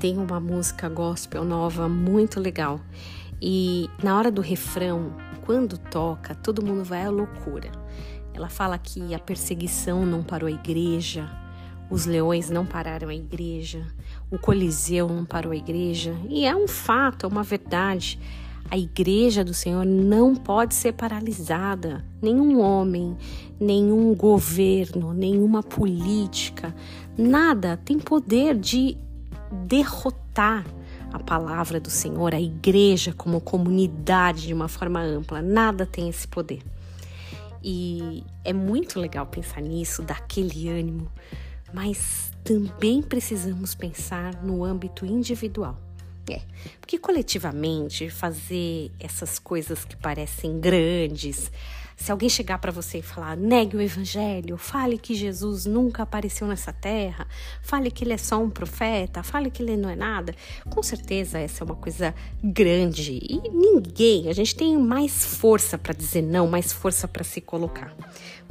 [0.00, 2.80] tem uma música gospel nova muito legal.
[3.40, 5.12] E na hora do refrão,
[5.44, 7.70] quando toca, todo mundo vai à loucura.
[8.32, 11.30] Ela fala que a perseguição não parou a igreja,
[11.90, 13.86] os leões não pararam a igreja,
[14.30, 18.18] o Coliseu não parou a igreja, e é um fato, é uma verdade.
[18.70, 22.04] A igreja do Senhor não pode ser paralisada.
[22.22, 23.18] Nenhum homem,
[23.58, 26.74] nenhum governo, nenhuma política,
[27.18, 28.96] nada tem poder de
[29.50, 30.64] derrotar
[31.12, 35.42] a palavra do Senhor, a igreja como comunidade de uma forma ampla.
[35.42, 36.62] Nada tem esse poder.
[37.62, 41.10] E é muito legal pensar nisso, daquele ânimo,
[41.72, 45.78] mas também precisamos pensar no âmbito individual.
[46.30, 46.42] É,
[46.80, 51.50] porque coletivamente fazer essas coisas que parecem grandes,
[52.00, 56.46] se alguém chegar para você e falar, negue o evangelho, fale que Jesus nunca apareceu
[56.46, 57.26] nessa terra,
[57.60, 60.34] fale que ele é só um profeta, fale que ele não é nada,
[60.70, 65.92] com certeza essa é uma coisa grande e ninguém, a gente tem mais força para
[65.92, 67.94] dizer não, mais força para se colocar.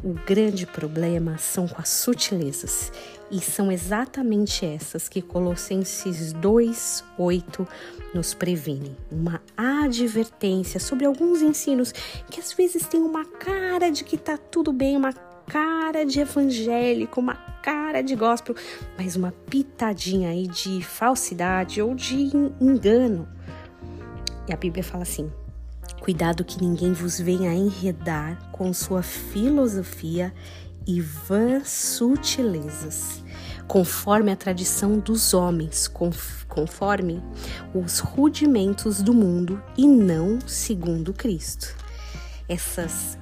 [0.01, 2.89] O grande problema são com as sutilezas
[3.29, 7.67] e são exatamente essas que Colossenses 2:8
[8.13, 8.95] nos previne.
[9.11, 11.91] Uma advertência sobre alguns ensinos
[12.29, 15.13] que às vezes têm uma cara de que tá tudo bem, uma
[15.47, 18.55] cara de evangélico, uma cara de gospel,
[18.97, 22.29] mas uma pitadinha aí de falsidade ou de
[22.61, 23.27] engano.
[24.47, 25.31] E a Bíblia fala assim:
[25.99, 30.33] Cuidado que ninguém vos venha enredar com sua filosofia
[30.85, 33.23] e vãs sutilezas,
[33.67, 35.87] conforme a tradição dos homens,
[36.47, 37.23] conforme
[37.73, 41.75] os rudimentos do mundo e não segundo Cristo.
[42.47, 43.19] Essas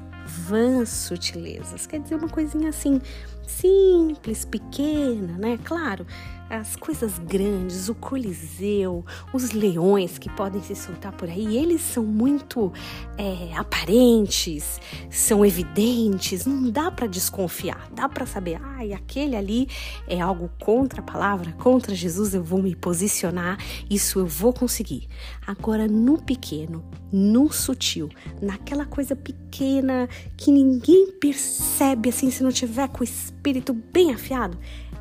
[0.48, 3.02] vãs sutilezas quer dizer uma coisinha assim
[3.48, 5.58] simples, pequena, né?
[5.64, 6.06] Claro,
[6.50, 12.04] as coisas grandes, o Coliseu, os leões que podem se soltar por aí, eles são
[12.04, 12.72] muito
[13.18, 14.80] é, aparentes,
[15.10, 19.68] são evidentes, não dá para desconfiar, dá para saber, ai, ah, aquele ali
[20.08, 23.58] é algo contra a palavra, contra Jesus, eu vou me posicionar,
[23.90, 25.08] isso eu vou conseguir.
[25.46, 28.10] Agora, no pequeno, no sutil,
[28.42, 34.58] naquela coisa pequena que ninguém percebe assim se não tiver com o espírito bem afiado,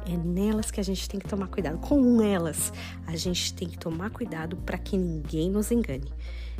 [0.06, 1.78] é nelas que a gente tem que tomar cuidado.
[1.78, 2.72] Com elas,
[3.06, 6.12] a gente tem que tomar cuidado para que ninguém nos engane.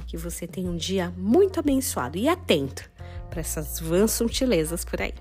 [0.06, 2.90] Que você tenha um dia muito abençoado e atento
[3.30, 5.14] para essas vãs sutilezas por aí.